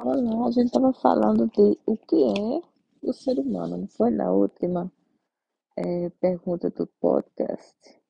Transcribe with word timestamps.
Olá, 0.00 0.46
a 0.46 0.50
gente 0.52 0.66
estava 0.66 0.92
falando 0.92 1.48
de 1.48 1.76
o 1.84 1.96
que 1.96 2.14
é 2.14 2.62
o 3.02 3.12
ser 3.12 3.36
humano, 3.40 3.76
não 3.78 3.88
foi 3.88 4.10
na 4.10 4.30
última 4.30 4.92
eh, 5.76 6.08
pergunta 6.20 6.70
do 6.70 6.86
podcast. 6.86 8.00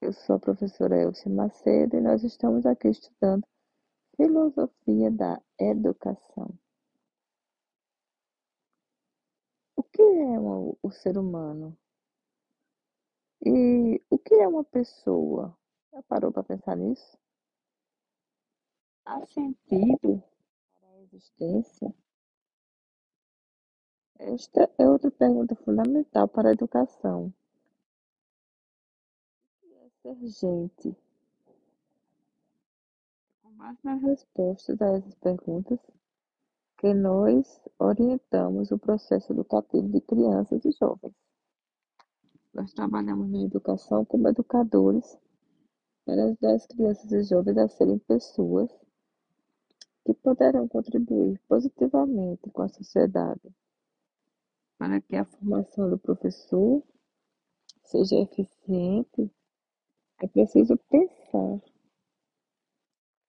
Eu 0.00 0.14
sou 0.14 0.36
a 0.36 0.40
professora 0.40 0.96
Elcia 0.96 1.30
Macedo 1.30 1.96
e 1.96 2.00
nós 2.00 2.24
estamos 2.24 2.64
aqui 2.64 2.88
estudando 2.88 3.46
filosofia 4.16 5.10
da 5.10 5.38
educação. 5.60 6.58
O 9.76 9.82
que 9.82 10.00
é 10.00 10.38
uma- 10.40 10.74
o 10.82 10.90
ser 10.90 11.18
humano? 11.18 11.76
E 13.44 14.00
o 14.08 14.18
que 14.18 14.34
é 14.34 14.48
uma 14.48 14.64
pessoa? 14.64 15.54
Já 15.92 16.02
parou 16.04 16.32
para 16.32 16.42
pensar 16.42 16.74
nisso? 16.74 17.18
Há 19.04 19.26
sentido 19.26 20.22
existência? 21.16 21.94
Esta 24.18 24.70
é 24.78 24.88
outra 24.88 25.10
pergunta 25.10 25.54
fundamental 25.56 26.28
para 26.28 26.50
a 26.50 26.52
educação. 26.52 27.32
O 29.62 29.90
que 30.02 30.08
é 30.08 30.14
ser 30.14 30.28
gente? 30.28 30.96
Com 33.42 33.50
base 33.52 33.78
nas 33.82 34.02
respostas 34.02 34.80
a 34.80 34.96
essas 34.96 35.14
perguntas, 35.16 35.78
que 36.78 36.92
nós 36.92 37.60
orientamos 37.78 38.70
o 38.70 38.78
processo 38.78 39.32
educativo 39.32 39.88
de 39.88 40.00
crianças 40.00 40.64
e 40.64 40.72
jovens. 40.72 41.14
Nós 42.52 42.72
trabalhamos 42.72 43.30
na 43.30 43.42
educação 43.42 44.04
como 44.04 44.28
educadores 44.28 45.18
para 46.04 46.24
ajudar 46.24 46.54
as 46.54 46.66
crianças 46.66 47.10
e 47.12 47.22
jovens 47.22 47.58
a 47.58 47.68
serem 47.68 47.98
pessoas 47.98 48.70
poderão 50.26 50.66
contribuir 50.66 51.40
positivamente 51.46 52.50
com 52.50 52.62
a 52.62 52.68
sociedade. 52.68 53.54
Para 54.76 55.00
que 55.00 55.14
a 55.14 55.24
formação 55.24 55.88
do 55.88 55.96
professor 55.96 56.82
seja 57.84 58.16
eficiente, 58.16 59.30
é 60.20 60.26
preciso 60.26 60.76
pensar 60.90 61.60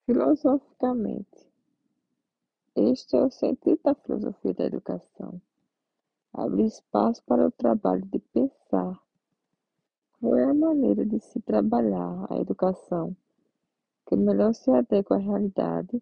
filosoficamente. 0.08 1.48
Este 2.75 3.16
é 3.16 3.22
o 3.22 3.30
sentido 3.30 3.80
da 3.84 3.94
filosofia 3.94 4.56
da 4.56 4.66
educação. 4.66 5.40
Abre 6.34 6.66
espaço 6.66 7.23
para 7.25 7.45
o 7.45 7.52
trabalho 7.52 8.08
de 8.08 8.18
pensar 8.18 9.00
qual 10.20 10.36
é 10.36 10.45
a 10.45 10.53
maneira 10.53 11.06
de 11.06 11.20
se 11.20 11.40
trabalhar 11.42 12.25
a 12.28 12.40
educação 12.40 13.16
que 14.08 14.16
melhor 14.16 14.56
se 14.56 14.72
adequa 14.72 15.16
à 15.16 15.20
realidade, 15.20 16.02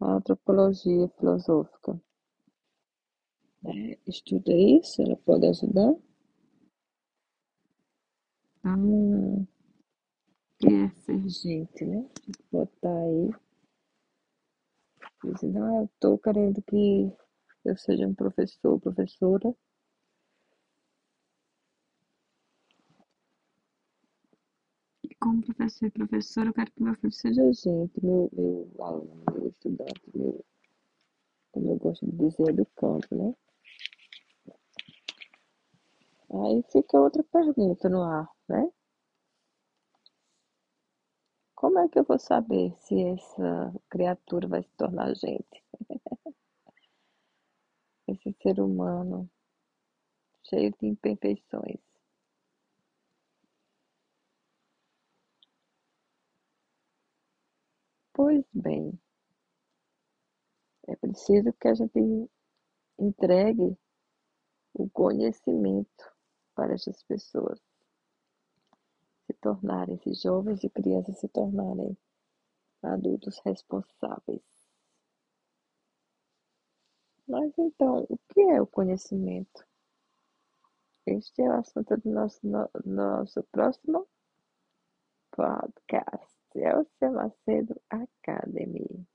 à 0.00 0.12
antropologia 0.14 1.08
filosófica. 1.18 2.00
É, 3.64 3.98
estuda 4.06 4.52
isso, 4.52 5.02
ela 5.02 5.16
pode 5.16 5.46
ajudar. 5.46 5.94
Ah, 8.64 8.76
que 10.58 10.66
é 10.66 10.88
ser 10.90 11.28
gente, 11.28 11.84
né? 11.84 12.08
A 12.28 12.56
botar 12.56 12.88
aí, 12.90 13.30
dizendo, 15.24 15.62
ah, 15.64 15.80
eu 15.80 15.84
estou 15.84 16.18
querendo 16.18 16.62
que 16.62 17.12
eu 17.64 17.76
seja 17.76 18.06
um 18.06 18.14
professor, 18.14 18.80
professora. 18.80 19.54
E 25.02 25.14
como 25.16 25.42
professor 25.42 25.86
e 25.86 25.90
professora, 25.90 26.48
eu 26.48 26.54
quero 26.54 26.72
que 26.72 26.82
meu 26.82 26.94
filho 26.96 27.12
seja 27.12 27.52
gente, 27.52 28.04
meu, 28.04 28.30
meu 28.32 28.70
aluno, 28.84 29.22
meu 29.32 29.48
estudante, 29.48 29.85
gosto 31.96 32.06
de 32.06 32.16
dizer, 32.16 32.48
educando, 32.50 33.06
né? 33.10 33.34
Aí 36.30 36.62
fica 36.70 37.00
outra 37.00 37.22
pergunta 37.24 37.88
no 37.88 38.02
ar, 38.02 38.28
né? 38.48 38.70
Como 41.54 41.78
é 41.78 41.88
que 41.88 41.98
eu 41.98 42.04
vou 42.04 42.18
saber 42.18 42.74
se 42.76 43.02
essa 43.02 43.74
criatura 43.88 44.46
vai 44.46 44.62
se 44.62 44.70
tornar 44.76 45.14
gente? 45.14 45.64
Esse 48.08 48.32
ser 48.40 48.60
humano 48.60 49.28
cheio 50.44 50.72
de 50.80 50.86
imperfeições. 50.86 51.80
Pois 58.12 58.44
bem, 58.52 58.98
é 60.86 60.96
preciso 60.96 61.52
que 61.54 61.68
a 61.68 61.74
gente 61.74 62.30
entregue 62.98 63.76
o 64.74 64.88
conhecimento 64.90 66.12
para 66.54 66.74
essas 66.74 67.02
pessoas 67.02 67.60
se 69.26 69.32
tornarem, 69.40 69.96
esses 69.96 70.22
jovens 70.22 70.62
e 70.62 70.70
crianças 70.70 71.18
se 71.18 71.28
tornarem 71.28 71.96
adultos 72.82 73.38
responsáveis. 73.44 74.42
Mas 77.26 77.52
então, 77.58 78.06
o 78.08 78.18
que 78.28 78.40
é 78.40 78.62
o 78.62 78.66
conhecimento? 78.66 79.66
Este 81.04 81.42
é 81.42 81.48
o 81.48 81.54
assunto 81.54 81.96
do 81.96 82.10
nosso, 82.10 82.46
no, 82.46 82.70
nosso 82.84 83.42
próximo 83.50 84.06
podcast. 85.32 86.36
É 86.54 86.78
o 86.78 86.86
Seu 86.98 87.12
Macedo 87.12 87.80
Academy. 87.90 89.06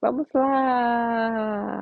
Vamos 0.00 0.26
lá! 0.34 1.76